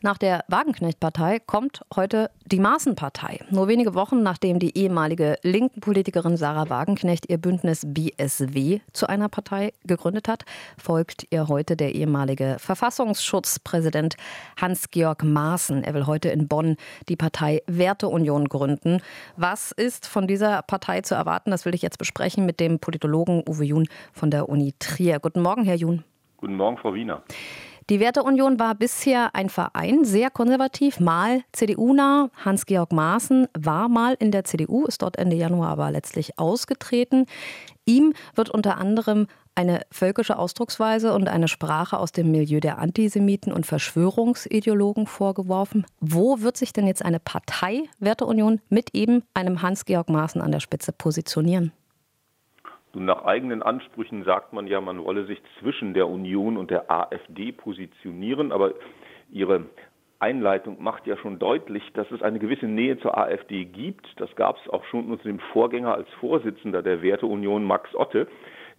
Nach 0.00 0.16
der 0.16 0.44
Wagenknecht-Partei 0.46 1.40
kommt 1.40 1.84
heute 1.96 2.30
die 2.46 2.60
Maaßen-Partei. 2.60 3.40
Nur 3.50 3.66
wenige 3.66 3.94
Wochen 3.94 4.22
nachdem 4.22 4.60
die 4.60 4.78
ehemalige 4.78 5.38
linken 5.42 5.80
Politikerin 5.80 6.36
Sarah 6.36 6.70
Wagenknecht 6.70 7.28
ihr 7.28 7.38
Bündnis 7.38 7.84
BSW 7.84 8.78
zu 8.92 9.08
einer 9.08 9.28
Partei 9.28 9.72
gegründet 9.84 10.28
hat, 10.28 10.44
folgt 10.80 11.26
ihr 11.30 11.48
heute 11.48 11.76
der 11.76 11.96
ehemalige 11.96 12.58
Verfassungsschutzpräsident 12.60 14.16
Hans-Georg 14.60 15.24
Maaßen. 15.24 15.82
Er 15.82 15.94
will 15.94 16.06
heute 16.06 16.28
in 16.28 16.46
Bonn 16.46 16.76
die 17.08 17.16
Partei 17.16 17.62
Werteunion 17.66 18.48
gründen. 18.48 19.02
Was 19.36 19.72
ist 19.72 20.06
von 20.06 20.28
dieser 20.28 20.62
Partei 20.62 21.00
zu 21.00 21.16
erwarten? 21.16 21.50
Das 21.50 21.64
will 21.64 21.74
ich 21.74 21.82
jetzt 21.82 21.98
besprechen 21.98 22.46
mit 22.46 22.60
dem 22.60 22.78
Politologen 22.78 23.42
Uwe 23.48 23.64
Jun 23.64 23.88
von 24.12 24.30
der 24.30 24.48
Uni 24.48 24.74
Trier. 24.78 25.18
Guten 25.18 25.42
Morgen, 25.42 25.64
Herr 25.64 25.74
Jun. 25.74 26.04
Guten 26.36 26.54
Morgen, 26.54 26.78
Frau 26.78 26.94
Wiener. 26.94 27.24
Die 27.90 28.00
Werteunion 28.00 28.58
war 28.58 28.74
bisher 28.74 29.34
ein 29.34 29.48
Verein, 29.48 30.04
sehr 30.04 30.28
konservativ, 30.28 31.00
mal 31.00 31.40
CDU-nah. 31.52 32.28
Hans-Georg 32.44 32.92
Maaßen 32.92 33.48
war 33.58 33.88
mal 33.88 34.14
in 34.18 34.30
der 34.30 34.44
CDU, 34.44 34.84
ist 34.84 35.00
dort 35.00 35.16
Ende 35.16 35.36
Januar 35.36 35.70
aber 35.70 35.90
letztlich 35.90 36.38
ausgetreten. 36.38 37.24
Ihm 37.86 38.12
wird 38.34 38.50
unter 38.50 38.76
anderem 38.76 39.26
eine 39.54 39.80
völkische 39.90 40.38
Ausdrucksweise 40.38 41.14
und 41.14 41.28
eine 41.28 41.48
Sprache 41.48 41.98
aus 41.98 42.12
dem 42.12 42.30
Milieu 42.30 42.60
der 42.60 42.78
Antisemiten 42.78 43.54
und 43.54 43.64
Verschwörungsideologen 43.64 45.06
vorgeworfen. 45.06 45.86
Wo 45.98 46.42
wird 46.42 46.58
sich 46.58 46.74
denn 46.74 46.86
jetzt 46.86 47.02
eine 47.02 47.20
Partei 47.20 47.84
Werteunion 48.00 48.60
mit 48.68 48.94
eben 48.94 49.22
einem 49.32 49.62
Hans-Georg 49.62 50.10
Maaßen 50.10 50.42
an 50.42 50.52
der 50.52 50.60
Spitze 50.60 50.92
positionieren? 50.92 51.72
Nach 52.98 53.24
eigenen 53.24 53.62
Ansprüchen 53.62 54.24
sagt 54.24 54.52
man 54.52 54.66
ja, 54.66 54.80
man 54.80 55.04
wolle 55.04 55.24
sich 55.26 55.40
zwischen 55.58 55.94
der 55.94 56.08
Union 56.08 56.56
und 56.56 56.70
der 56.70 56.90
AfD 56.90 57.52
positionieren, 57.52 58.52
aber 58.52 58.74
ihre 59.30 59.66
Einleitung 60.20 60.82
macht 60.82 61.06
ja 61.06 61.16
schon 61.16 61.38
deutlich, 61.38 61.82
dass 61.94 62.10
es 62.10 62.22
eine 62.22 62.38
gewisse 62.38 62.66
Nähe 62.66 62.98
zur 62.98 63.16
AfD 63.16 63.64
gibt. 63.64 64.06
Das 64.16 64.34
gab 64.34 64.56
es 64.56 64.68
auch 64.68 64.84
schon 64.86 65.10
unter 65.10 65.24
dem 65.24 65.38
Vorgänger 65.52 65.94
als 65.94 66.08
Vorsitzender 66.20 66.82
der 66.82 67.02
Werteunion, 67.02 67.62
Max 67.64 67.94
Otte, 67.94 68.26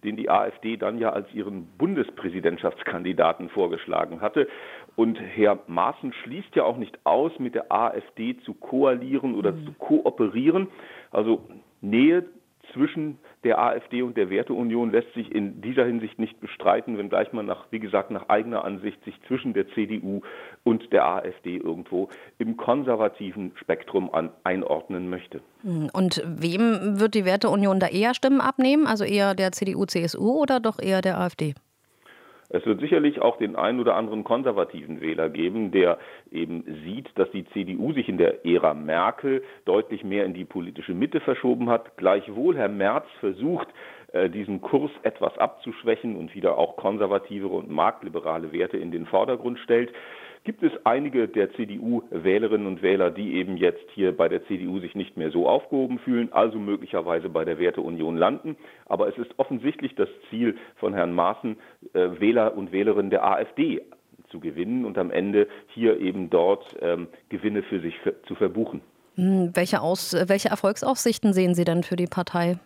den 0.04 0.16
die 0.16 0.28
AfD 0.28 0.76
dann 0.76 0.98
ja 0.98 1.10
als 1.10 1.32
ihren 1.32 1.66
Bundespräsidentschaftskandidaten 1.78 3.48
vorgeschlagen 3.48 4.20
hatte. 4.20 4.48
Und 4.96 5.18
Herr 5.18 5.60
Maaßen 5.66 6.12
schließt 6.12 6.54
ja 6.56 6.64
auch 6.64 6.76
nicht 6.76 6.98
aus, 7.04 7.32
mit 7.38 7.54
der 7.54 7.72
AfD 7.72 8.36
zu 8.44 8.52
koalieren 8.52 9.34
oder 9.34 9.52
mhm. 9.52 9.66
zu 9.66 9.72
kooperieren. 9.74 10.68
Also 11.10 11.48
Nähe 11.80 12.26
zwischen 12.72 13.18
der 13.44 13.58
AfD 13.58 14.02
und 14.02 14.16
der 14.16 14.30
Werteunion 14.30 14.90
lässt 14.90 15.12
sich 15.14 15.34
in 15.34 15.60
dieser 15.60 15.84
Hinsicht 15.84 16.18
nicht 16.18 16.40
bestreiten, 16.40 16.98
wenngleich 16.98 17.32
man 17.32 17.46
nach, 17.46 17.66
wie 17.70 17.80
gesagt, 17.80 18.10
nach 18.10 18.28
eigener 18.28 18.64
Ansicht 18.64 19.02
sich 19.04 19.14
zwischen 19.26 19.54
der 19.54 19.68
CDU 19.68 20.20
und 20.64 20.92
der 20.92 21.06
AfD 21.06 21.56
irgendwo 21.56 22.08
im 22.38 22.56
konservativen 22.56 23.52
Spektrum 23.56 24.12
an, 24.12 24.30
einordnen 24.44 25.08
möchte. 25.08 25.40
Hm, 25.62 25.90
und 25.92 26.22
wem 26.26 27.00
wird 27.00 27.14
die 27.14 27.24
Werteunion 27.24 27.80
da 27.80 27.88
eher 27.88 28.14
Stimmen 28.14 28.40
abnehmen? 28.40 28.86
Also 28.86 29.04
eher 29.04 29.34
der 29.34 29.52
CDU, 29.52 29.86
CSU 29.86 30.42
oder 30.42 30.60
doch 30.60 30.78
eher 30.78 31.00
der 31.00 31.18
AfD? 31.18 31.54
Es 32.50 32.66
wird 32.66 32.80
sicherlich 32.80 33.20
auch 33.20 33.38
den 33.38 33.54
einen 33.54 33.78
oder 33.78 33.94
anderen 33.94 34.24
konservativen 34.24 35.00
Wähler 35.00 35.28
geben, 35.28 35.70
der 35.70 35.98
eben 36.32 36.64
sieht, 36.84 37.08
dass 37.14 37.30
die 37.30 37.44
CDU 37.46 37.92
sich 37.92 38.08
in 38.08 38.18
der 38.18 38.44
Ära 38.44 38.74
Merkel 38.74 39.44
deutlich 39.64 40.02
mehr 40.02 40.24
in 40.24 40.34
die 40.34 40.44
politische 40.44 40.92
Mitte 40.92 41.20
verschoben 41.20 41.70
hat. 41.70 41.96
Gleichwohl 41.96 42.56
Herr 42.56 42.68
Merz 42.68 43.06
versucht, 43.20 43.68
äh, 44.12 44.28
diesen 44.28 44.60
Kurs 44.60 44.90
etwas 45.04 45.38
abzuschwächen 45.38 46.16
und 46.16 46.34
wieder 46.34 46.58
auch 46.58 46.76
konservativere 46.76 47.54
und 47.54 47.70
marktliberale 47.70 48.52
Werte 48.52 48.76
in 48.76 48.90
den 48.90 49.06
Vordergrund 49.06 49.60
stellt 49.60 49.92
gibt 50.44 50.62
es 50.62 50.72
einige 50.84 51.28
der 51.28 51.52
CDU-Wählerinnen 51.52 52.66
und 52.66 52.82
Wähler, 52.82 53.10
die 53.10 53.34
eben 53.34 53.56
jetzt 53.56 53.84
hier 53.94 54.16
bei 54.16 54.28
der 54.28 54.44
CDU 54.46 54.80
sich 54.80 54.94
nicht 54.94 55.16
mehr 55.16 55.30
so 55.30 55.48
aufgehoben 55.48 55.98
fühlen, 55.98 56.32
also 56.32 56.58
möglicherweise 56.58 57.28
bei 57.28 57.44
der 57.44 57.58
Werteunion 57.58 58.16
landen. 58.16 58.56
Aber 58.86 59.08
es 59.08 59.18
ist 59.18 59.30
offensichtlich 59.38 59.94
das 59.94 60.08
Ziel 60.28 60.56
von 60.76 60.94
Herrn 60.94 61.12
Maaßen, 61.12 61.56
äh, 61.92 62.20
Wähler 62.20 62.56
und 62.56 62.72
Wählerinnen 62.72 63.10
der 63.10 63.24
AfD 63.24 63.82
zu 64.30 64.40
gewinnen 64.40 64.84
und 64.84 64.96
am 64.96 65.10
Ende 65.10 65.48
hier 65.68 66.00
eben 66.00 66.30
dort 66.30 66.64
ähm, 66.80 67.08
Gewinne 67.28 67.62
für 67.62 67.80
sich 67.80 67.94
zu 68.26 68.34
verbuchen. 68.34 68.80
Hm, 69.16 69.50
welche, 69.54 69.82
Aus, 69.82 70.16
welche 70.28 70.48
Erfolgsaussichten 70.48 71.32
sehen 71.32 71.54
Sie 71.54 71.64
denn 71.64 71.82
für 71.82 71.96
die 71.96 72.06
Partei? 72.06 72.58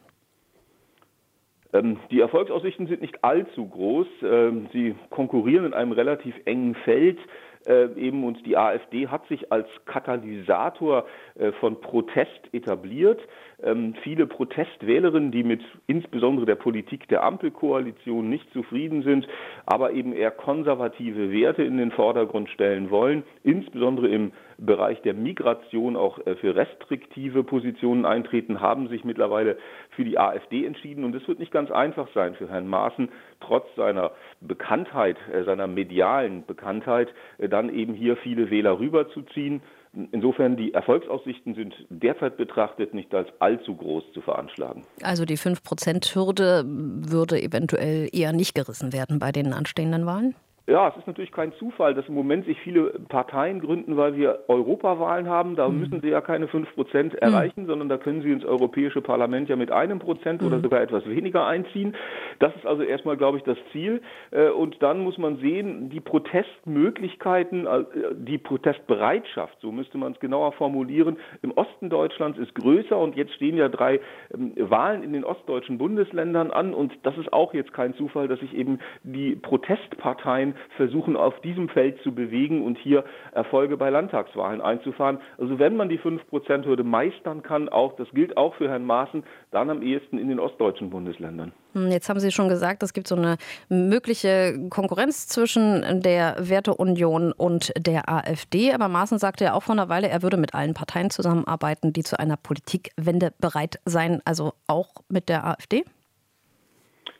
Ähm, 1.74 1.98
die 2.10 2.20
Erfolgsaussichten 2.20 2.86
sind 2.86 3.02
nicht 3.02 3.22
allzu 3.24 3.66
groß. 3.66 4.06
Ähm, 4.22 4.68
sie 4.72 4.94
konkurrieren 5.10 5.66
in 5.66 5.74
einem 5.74 5.92
relativ 5.92 6.34
engen 6.44 6.74
Feld 6.76 7.18
äh, 7.66 7.86
eben 7.96 8.24
und 8.24 8.44
die 8.46 8.56
AfD 8.56 9.08
hat 9.08 9.26
sich 9.28 9.50
als 9.52 9.66
Katalysator 9.86 11.06
äh, 11.34 11.52
von 11.52 11.80
Protest 11.80 12.52
etabliert. 12.52 13.20
Ähm, 13.62 13.94
viele 14.02 14.26
Protestwählerinnen, 14.26 15.30
die 15.30 15.42
mit 15.42 15.62
insbesondere 15.86 16.46
der 16.46 16.56
Politik 16.56 17.08
der 17.08 17.22
Ampelkoalition 17.22 18.28
nicht 18.28 18.52
zufrieden 18.52 19.02
sind, 19.02 19.26
aber 19.66 19.92
eben 19.92 20.12
eher 20.12 20.30
konservative 20.30 21.32
Werte 21.32 21.62
in 21.62 21.78
den 21.78 21.90
Vordergrund 21.90 22.50
stellen 22.50 22.90
wollen, 22.90 23.22
insbesondere 23.42 24.08
im 24.08 24.32
Bereich 24.58 25.02
der 25.02 25.14
Migration 25.14 25.96
auch 25.96 26.24
äh, 26.26 26.36
für 26.36 26.54
restriktive 26.54 27.42
Positionen 27.42 28.04
eintreten, 28.04 28.60
haben 28.60 28.88
sich 28.88 29.04
mittlerweile 29.04 29.56
für 29.90 30.04
die 30.04 30.18
AfD 30.18 30.64
entschieden. 30.64 31.04
Und 31.04 31.14
es 31.14 31.26
wird 31.26 31.38
nicht 31.38 31.52
ganz 31.52 31.70
einfach 31.70 32.08
sein 32.14 32.34
für 32.34 32.48
Herrn 32.48 32.68
Maaßen, 32.68 33.08
trotz 33.40 33.66
seiner 33.76 34.12
Bekanntheit, 34.40 35.16
äh, 35.32 35.44
seiner 35.44 35.66
medialen 35.66 36.44
Bekanntheit, 36.46 37.12
äh, 37.38 37.48
dann 37.54 37.72
eben 37.72 37.94
hier 37.94 38.16
viele 38.16 38.50
Wähler 38.50 38.80
rüberzuziehen. 38.80 39.62
Insofern 40.10 40.56
die 40.56 40.74
Erfolgsaussichten 40.74 41.54
sind 41.54 41.72
derzeit 41.88 42.36
betrachtet 42.36 42.94
nicht 42.94 43.14
als 43.14 43.28
allzu 43.38 43.76
groß 43.76 44.02
zu 44.12 44.22
veranschlagen. 44.22 44.82
Also 45.02 45.24
die 45.24 45.38
5-Prozent-Hürde 45.38 46.64
würde 46.66 47.40
eventuell 47.40 48.08
eher 48.12 48.32
nicht 48.32 48.56
gerissen 48.56 48.92
werden 48.92 49.20
bei 49.20 49.30
den 49.30 49.52
anstehenden 49.52 50.04
Wahlen? 50.04 50.34
Ja, 50.66 50.88
es 50.88 50.96
ist 50.96 51.06
natürlich 51.06 51.30
kein 51.30 51.52
Zufall, 51.54 51.92
dass 51.92 52.08
im 52.08 52.14
Moment 52.14 52.46
sich 52.46 52.58
viele 52.60 52.98
Parteien 53.10 53.60
gründen, 53.60 53.98
weil 53.98 54.16
wir 54.16 54.44
Europawahlen 54.48 55.28
haben. 55.28 55.56
Da 55.56 55.68
mhm. 55.68 55.80
müssen 55.80 56.00
sie 56.00 56.08
ja 56.08 56.22
keine 56.22 56.48
fünf 56.48 56.74
Prozent 56.74 57.12
mhm. 57.12 57.18
erreichen, 57.18 57.62
mhm. 57.64 57.66
sondern 57.66 57.88
da 57.90 57.98
können 57.98 58.22
sie 58.22 58.32
ins 58.32 58.46
Europäische 58.46 59.02
Parlament 59.02 59.50
ja 59.50 59.56
mit 59.56 59.70
einem 59.70 59.98
Prozent 59.98 60.40
mhm. 60.40 60.46
oder 60.48 60.60
sogar 60.60 60.80
etwas 60.80 61.04
weniger 61.06 61.46
einziehen. 61.46 61.94
Das 62.38 62.56
ist 62.56 62.64
also 62.64 62.82
erstmal, 62.82 63.18
glaube 63.18 63.36
ich, 63.36 63.44
das 63.44 63.58
Ziel. 63.72 64.00
Äh, 64.30 64.48
und 64.48 64.82
dann 64.82 65.00
muss 65.00 65.18
man 65.18 65.36
sehen, 65.36 65.90
die 65.90 66.00
Protestmöglichkeiten, 66.00 67.66
äh, 67.66 67.84
die 68.14 68.38
Protestbereitschaft, 68.38 69.58
so 69.60 69.70
müsste 69.70 69.98
man 69.98 70.12
es 70.12 70.20
genauer 70.20 70.52
formulieren, 70.52 71.18
im 71.42 71.52
Osten 71.52 71.90
Deutschlands 71.90 72.38
ist 72.38 72.54
größer 72.54 72.96
und 72.96 73.16
jetzt 73.16 73.34
stehen 73.34 73.58
ja 73.58 73.68
drei 73.68 74.00
ähm, 74.32 74.54
Wahlen 74.56 75.02
in 75.02 75.12
den 75.12 75.24
ostdeutschen 75.24 75.76
Bundesländern 75.76 76.50
an 76.50 76.72
und 76.72 76.94
das 77.02 77.18
ist 77.18 77.34
auch 77.34 77.52
jetzt 77.52 77.74
kein 77.74 77.92
Zufall, 77.96 78.28
dass 78.28 78.40
sich 78.40 78.54
eben 78.54 78.78
die 79.02 79.36
Protestparteien 79.36 80.53
versuchen, 80.76 81.16
auf 81.16 81.40
diesem 81.40 81.68
Feld 81.68 82.00
zu 82.02 82.14
bewegen 82.14 82.64
und 82.64 82.78
hier 82.78 83.04
Erfolge 83.32 83.76
bei 83.76 83.90
Landtagswahlen 83.90 84.60
einzufahren. 84.60 85.18
Also 85.38 85.58
wenn 85.58 85.76
man 85.76 85.88
die 85.88 85.98
5-Prozent-Hürde 85.98 86.84
meistern 86.84 87.42
kann, 87.42 87.68
auch, 87.68 87.96
das 87.96 88.08
gilt 88.12 88.36
auch 88.36 88.54
für 88.54 88.68
Herrn 88.68 88.84
Maaßen, 88.84 89.24
dann 89.50 89.70
am 89.70 89.82
ehesten 89.82 90.18
in 90.18 90.28
den 90.28 90.40
ostdeutschen 90.40 90.90
Bundesländern. 90.90 91.52
Hm, 91.74 91.90
jetzt 91.90 92.08
haben 92.08 92.20
Sie 92.20 92.30
schon 92.30 92.48
gesagt, 92.48 92.82
es 92.82 92.92
gibt 92.92 93.08
so 93.08 93.16
eine 93.16 93.36
mögliche 93.68 94.68
Konkurrenz 94.70 95.26
zwischen 95.26 96.02
der 96.02 96.36
Werteunion 96.38 97.32
und 97.32 97.72
der 97.76 98.08
AfD. 98.08 98.72
Aber 98.72 98.88
Maaßen 98.88 99.18
sagte 99.18 99.44
ja 99.44 99.54
auch 99.54 99.62
vor 99.62 99.74
einer 99.74 99.88
Weile, 99.88 100.08
er 100.08 100.22
würde 100.22 100.36
mit 100.36 100.54
allen 100.54 100.74
Parteien 100.74 101.10
zusammenarbeiten, 101.10 101.92
die 101.92 102.02
zu 102.02 102.18
einer 102.18 102.36
Politikwende 102.36 103.32
bereit 103.40 103.80
seien, 103.84 104.20
also 104.24 104.52
auch 104.66 104.88
mit 105.08 105.28
der 105.28 105.46
AfD. 105.46 105.84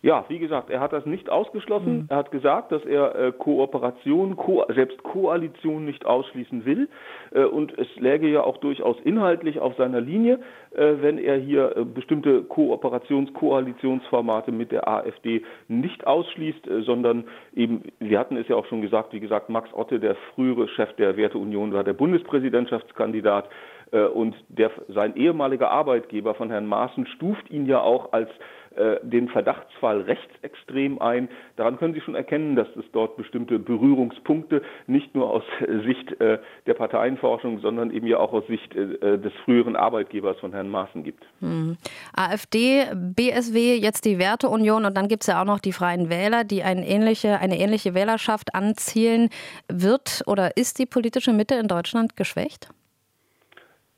Ja, 0.04 0.26
wie 0.28 0.38
gesagt, 0.38 0.68
er 0.68 0.80
hat 0.80 0.92
das 0.92 1.06
nicht 1.06 1.30
ausgeschlossen. 1.30 2.00
Mhm. 2.00 2.06
Er 2.10 2.18
hat 2.18 2.30
gesagt, 2.30 2.72
dass 2.72 2.84
er 2.84 3.14
äh, 3.14 3.32
Kooperation, 3.32 4.36
Ko 4.36 4.62
selbst 4.68 5.02
Koalition 5.02 5.86
nicht 5.86 6.04
ausschließen 6.04 6.66
will. 6.66 6.90
Äh, 7.32 7.44
und 7.44 7.72
es 7.78 7.86
läge 7.96 8.28
ja 8.28 8.42
auch 8.42 8.58
durchaus 8.58 9.00
inhaltlich 9.02 9.60
auf 9.60 9.76
seiner 9.76 10.02
Linie, 10.02 10.40
äh, 10.72 10.96
wenn 11.00 11.16
er 11.16 11.38
hier 11.38 11.74
äh, 11.74 11.84
bestimmte 11.86 12.42
Kooperations-, 12.42 13.32
Koalitionsformate 13.32 14.52
mit 14.52 14.72
der 14.72 14.86
AfD 14.86 15.42
nicht 15.68 16.06
ausschließt, 16.06 16.68
äh, 16.68 16.82
sondern 16.82 17.24
eben, 17.54 17.84
wir 17.98 18.18
hatten 18.18 18.36
es 18.36 18.46
ja 18.46 18.56
auch 18.56 18.66
schon 18.66 18.82
gesagt, 18.82 19.14
wie 19.14 19.20
gesagt, 19.20 19.48
Max 19.48 19.72
Otte, 19.72 20.00
der 20.00 20.16
frühere 20.34 20.68
Chef 20.68 20.92
der 20.96 21.16
Werteunion, 21.16 21.72
war 21.72 21.82
der 21.82 21.94
Bundespräsidentschaftskandidat. 21.94 23.48
Äh, 23.90 24.04
und 24.04 24.34
der, 24.48 24.70
sein 24.88 25.16
ehemaliger 25.16 25.70
Arbeitgeber 25.70 26.34
von 26.34 26.50
Herrn 26.50 26.66
Maaßen 26.66 27.06
stuft 27.06 27.50
ihn 27.50 27.66
ja 27.66 27.80
auch 27.80 28.12
als 28.12 28.28
äh, 28.76 28.98
den 29.02 29.28
Verdachtsfall 29.28 30.02
rechtsextrem 30.02 31.00
ein. 31.00 31.28
Daran 31.56 31.78
können 31.78 31.94
Sie 31.94 32.00
schon 32.00 32.14
erkennen, 32.14 32.56
dass 32.56 32.68
es 32.76 32.84
dort 32.92 33.16
bestimmte 33.16 33.58
Berührungspunkte 33.58 34.62
nicht 34.86 35.14
nur 35.14 35.30
aus 35.30 35.42
Sicht 35.84 36.20
äh, 36.20 36.38
der 36.66 36.74
Parteienforschung, 36.74 37.60
sondern 37.60 37.90
eben 37.90 38.06
ja 38.06 38.18
auch 38.18 38.32
aus 38.32 38.46
Sicht 38.46 38.74
äh, 38.74 39.18
des 39.18 39.32
früheren 39.44 39.76
Arbeitgebers 39.76 40.38
von 40.40 40.52
Herrn 40.52 40.68
Maaßen 40.68 41.04
gibt. 41.04 41.24
Hm. 41.40 41.76
AfD, 42.16 42.84
BSW, 42.94 43.76
jetzt 43.76 44.04
die 44.04 44.18
Werteunion 44.18 44.84
und 44.84 44.96
dann 44.96 45.08
gibt 45.08 45.22
es 45.22 45.28
ja 45.28 45.40
auch 45.40 45.46
noch 45.46 45.60
die 45.60 45.72
Freien 45.72 46.10
Wähler, 46.10 46.44
die 46.44 46.62
eine 46.62 46.86
ähnliche, 46.86 47.38
eine 47.38 47.58
ähnliche 47.58 47.94
Wählerschaft 47.94 48.54
anzielen. 48.54 49.28
Wird 49.68 50.22
oder 50.26 50.56
ist 50.56 50.78
die 50.78 50.86
politische 50.86 51.32
Mitte 51.32 51.54
in 51.54 51.68
Deutschland 51.68 52.16
geschwächt? 52.16 52.68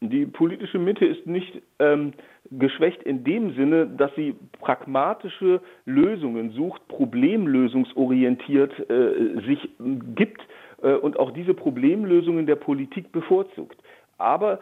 Die 0.00 0.26
politische 0.26 0.78
Mitte 0.78 1.06
ist 1.06 1.26
nicht 1.26 1.62
ähm, 1.78 2.12
geschwächt 2.50 3.02
in 3.02 3.24
dem 3.24 3.54
Sinne, 3.54 3.86
dass 3.86 4.14
sie 4.14 4.34
pragmatische 4.60 5.60
Lösungen 5.84 6.50
sucht, 6.50 6.86
problemlösungsorientiert 6.88 8.72
äh, 8.90 9.40
sich 9.46 9.68
gibt 10.14 10.40
äh, 10.82 10.94
und 10.94 11.18
auch 11.18 11.30
diese 11.30 11.54
Problemlösungen 11.54 12.46
der 12.46 12.56
Politik 12.56 13.12
bevorzugt. 13.12 13.76
Aber 14.18 14.54
äh, 14.54 14.58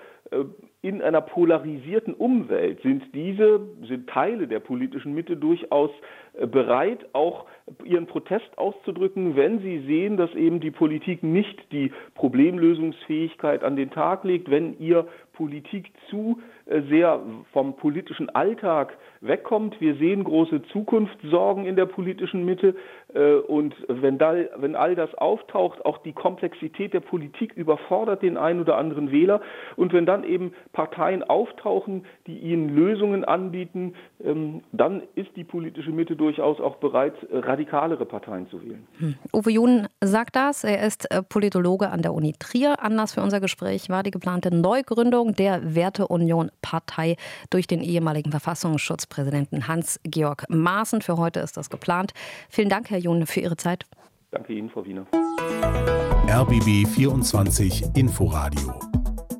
in 0.84 1.00
einer 1.00 1.20
polarisierten 1.20 2.14
Umwelt 2.14 2.82
sind 2.82 3.02
diese, 3.14 3.60
sind 3.88 4.08
Teile 4.08 4.46
der 4.46 4.60
politischen 4.60 5.14
Mitte 5.14 5.36
durchaus 5.36 5.90
äh, 6.34 6.46
bereit, 6.46 7.06
auch 7.14 7.46
ihren 7.84 8.06
Protest 8.06 8.58
auszudrücken, 8.58 9.36
wenn 9.36 9.60
sie 9.60 9.80
sehen, 9.86 10.18
dass 10.18 10.34
eben 10.34 10.60
die 10.60 10.70
Politik 10.70 11.22
nicht 11.22 11.72
die 11.72 11.90
Problemlösungsfähigkeit 12.14 13.64
an 13.64 13.76
den 13.76 13.90
Tag 13.90 14.24
legt, 14.24 14.50
wenn 14.50 14.78
ihr 14.78 15.06
Politik 15.32 15.90
zu 16.10 16.40
äh, 16.66 16.82
sehr 16.88 17.20
vom 17.52 17.76
politischen 17.76 18.28
Alltag 18.30 18.96
wegkommt. 19.20 19.80
Wir 19.80 19.96
sehen 19.96 20.24
große 20.24 20.62
Zukunftssorgen 20.72 21.66
in 21.66 21.76
der 21.76 21.86
politischen 21.86 22.44
Mitte 22.44 22.74
äh, 23.14 23.34
und 23.34 23.74
wenn, 23.88 24.18
da, 24.18 24.34
wenn 24.56 24.76
all 24.76 24.94
das 24.94 25.14
auftaucht, 25.14 25.84
auch 25.84 25.98
die 25.98 26.12
Komplexität 26.12 26.94
der 26.94 27.00
Politik 27.00 27.54
überfordert 27.54 28.22
den 28.22 28.36
einen 28.36 28.60
oder 28.60 28.76
anderen 28.76 29.10
Wähler 29.10 29.40
und 29.76 29.92
wenn 29.92 30.06
dann 30.14 30.24
eben 30.24 30.52
Parteien 30.72 31.22
auftauchen, 31.22 32.04
die 32.26 32.38
ihnen 32.38 32.68
Lösungen 32.68 33.24
anbieten, 33.24 33.94
ähm, 34.22 34.62
dann 34.72 35.02
ist 35.14 35.30
die 35.36 35.44
politische 35.44 35.90
Mitte 35.90 36.16
durchaus 36.16 36.60
auch 36.60 36.76
bereit, 36.76 37.14
radikalere 37.30 38.06
Parteien 38.06 38.48
zu 38.48 38.62
wählen. 38.62 38.86
Hm. 38.98 39.14
Uwe 39.32 39.50
Jun 39.50 39.88
sagt 40.00 40.36
das. 40.36 40.64
Er 40.64 40.86
ist 40.86 41.10
äh, 41.10 41.22
Politologe 41.22 41.90
an 41.90 42.02
der 42.02 42.14
Uni 42.14 42.34
Trier. 42.38 42.82
Anlass 42.82 43.14
für 43.14 43.22
unser 43.22 43.40
Gespräch 43.40 43.88
war 43.88 44.02
die 44.02 44.10
geplante 44.10 44.54
Neugründung 44.54 45.34
der 45.34 45.74
Werteunion 45.74 46.50
Partei 46.62 47.16
durch 47.50 47.66
den 47.66 47.80
ehemaligen 47.80 48.30
Verfassungsschutzpräsidenten 48.30 49.68
Hans-Georg 49.68 50.44
Maaßen. 50.48 51.02
Für 51.02 51.16
heute 51.16 51.40
ist 51.40 51.56
das 51.56 51.70
geplant. 51.70 52.12
Vielen 52.48 52.68
Dank, 52.68 52.90
Herr 52.90 52.98
Jun, 52.98 53.26
für 53.26 53.40
Ihre 53.40 53.56
Zeit. 53.56 53.84
Danke 54.30 54.52
Ihnen, 54.52 54.70
Frau 54.70 54.84
Wiener. 54.84 55.06
RBB 56.26 56.88
24 56.88 57.84
Inforadio 57.94 58.74